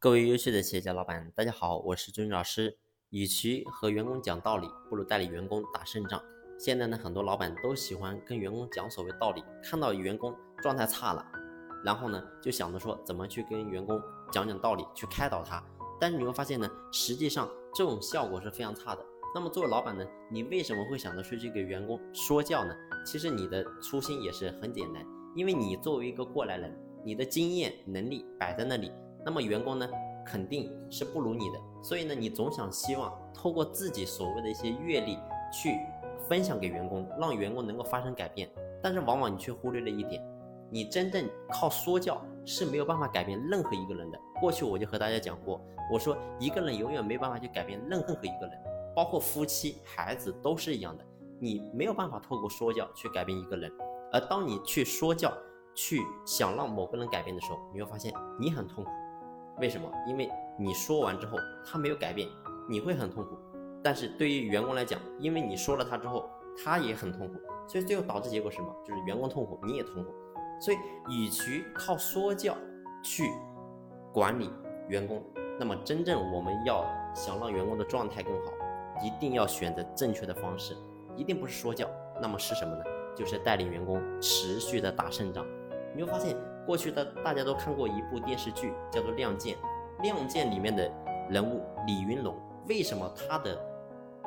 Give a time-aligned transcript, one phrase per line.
[0.00, 2.78] 各位优秀的企业家老板，大家好，我是朱军老师。
[3.10, 6.22] 与其和员工讲道理，不如带领员工打胜仗。
[6.56, 10.32] 现在呢，很多老板都喜欢跟员工讲所谓道理，看到员工
[10.62, 11.26] 状态差了，
[11.84, 14.00] 然后呢，就想着说怎么去跟员工
[14.30, 15.60] 讲讲道理，去开导他。
[15.98, 19.04] 但是你会发现呢，实际上这种效果是非常差的。
[19.34, 22.72] 那么作为老板呢，你为什么会想着出去给员工说教呢？
[23.04, 25.04] 其实你的初心也是很简单，
[25.34, 26.72] 因为你作为一个过来人，
[27.04, 28.92] 你的经验能力摆在那里。
[29.24, 29.88] 那么员工呢，
[30.24, 35.18] 肯定是不如你的，所以呢，你总想希望透过自己所谓的一些阅历
[35.52, 35.78] 去
[36.28, 38.48] 分享给员工，让员工能够发生改变。
[38.82, 40.22] 但是往往你却忽略了一点，
[40.70, 44.18] 你真正靠说教是没有办法改变任何一个人的。
[44.40, 45.60] 过去我就和大家讲过，
[45.92, 48.52] 我说一个人永远没办法去改变任何一个人，
[48.94, 51.04] 包括夫妻、孩子都是一样的，
[51.40, 53.70] 你没有办法透过说教去改变一个人。
[54.12, 55.32] 而当你去说教，
[55.74, 58.90] 去想让某个人改变的时候，你会发现你很痛苦。
[59.60, 59.90] 为什么？
[60.06, 62.28] 因为你说完之后他没有改变，
[62.68, 63.36] 你会很痛苦。
[63.82, 66.28] 但是对于员工来讲，因为你说了他之后，
[66.62, 67.34] 他也很痛苦，
[67.68, 68.74] 所以最后导致结果是什么？
[68.84, 70.10] 就是员工痛苦，你也痛苦。
[70.60, 70.76] 所以
[71.10, 72.56] 与其靠说教
[73.02, 73.30] 去
[74.12, 74.50] 管理
[74.88, 75.22] 员工，
[75.58, 76.84] 那么真正我们要
[77.14, 78.52] 想让员工的状态更好，
[79.04, 80.76] 一定要选择正确的方式，
[81.16, 81.88] 一定不是说教，
[82.20, 82.82] 那么是什么呢？
[83.16, 85.44] 就是带领员工持续的打胜仗。
[85.94, 86.36] 你会发现。
[86.66, 89.56] 过去的大家都看过一部电视剧，叫做《亮剑》。
[90.02, 90.92] 《亮剑》里面的
[91.30, 93.58] 人物李云龙，为什么他的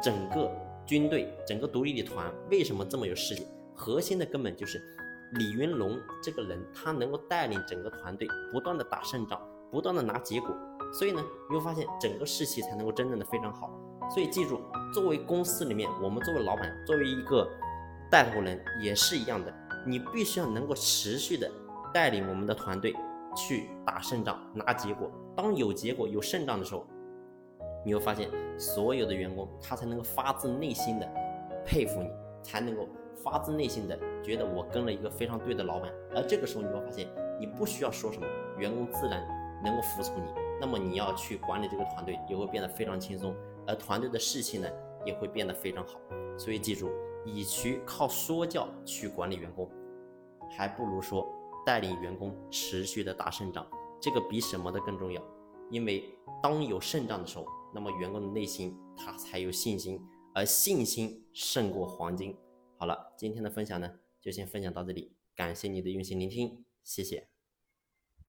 [0.00, 0.48] 整个
[0.86, 3.44] 军队、整个独立的团为什么这么有势力？
[3.74, 4.80] 核心的根本就是
[5.32, 9.40] 李云龙这个人，他能够带领整个团队不断的打胜仗，
[9.72, 10.54] 不断的拿结果。
[10.92, 11.20] 所以呢，
[11.50, 13.68] 你会发现整个士气才能够真正的非常好。
[14.14, 14.60] 所以记住，
[14.94, 17.50] 作为公司里面，我们作为老板，作为一个
[18.08, 19.52] 带头人也是一样的，
[19.86, 21.50] 你必须要能够持续的。
[21.90, 22.94] 带领我们的团队
[23.34, 25.10] 去打胜仗、拿结果。
[25.34, 26.86] 当有结果、有胜仗的时候，
[27.82, 31.08] 你会发现所有的员工他才能够发自内心的
[31.64, 32.10] 佩服你，
[32.42, 32.86] 才能够
[33.24, 35.90] 发自内心的觉得我跟了一个非常对的老板。
[36.14, 37.08] 而这个时候，你会发现
[37.40, 38.26] 你不需要说什么，
[38.58, 39.26] 员工自然
[39.64, 40.28] 能够服从你。
[40.60, 43.34] 那么你要去管理这个团队也会变得非常轻松，
[43.66, 44.68] 而团队的士气呢
[45.06, 45.98] 也会变得非常好。
[46.36, 46.90] 所以记住，
[47.34, 49.70] 与其靠说教去管理员工，
[50.50, 51.26] 还不如说。
[51.66, 53.68] 带领员工持续的打胜仗，
[54.00, 55.22] 这个比什么的更重要。
[55.70, 56.02] 因为
[56.42, 57.44] 当有胜仗的时候，
[57.74, 60.00] 那么员工的内心他才有信心，
[60.34, 62.34] 而信心胜过黄金。
[62.78, 67.28] 好了，今天的分享呢，就先分享到这里，感谢你的用心聆听，谢谢。